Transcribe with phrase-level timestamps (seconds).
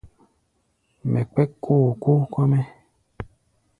[1.11, 2.63] Mɛ kpɛ́k kookóo kɔ́-mɛ́.